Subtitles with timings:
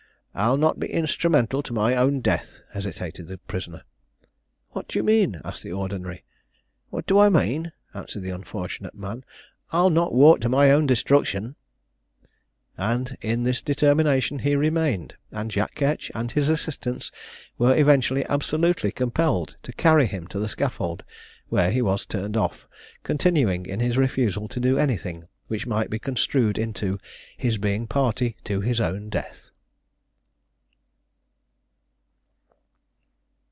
[0.33, 3.81] "I'll not be instrumental to my own death," hesitated the prisoner.
[4.69, 6.23] "What do you mean?" asked the ordinary.
[6.89, 9.25] "What do I mane?" answered the unfortunate man.
[9.71, 11.57] "I'll not walk to my own destruction;"
[12.77, 17.11] and in this determination he remained, and Jack Ketch and his assistants
[17.57, 21.03] were eventually absolutely compelled to carry him to the scaffold,
[21.49, 22.67] where he was turned off,
[23.03, 26.99] continuing in his refusal to do anything which might be construed into
[27.35, 29.49] "his being a party to his own death."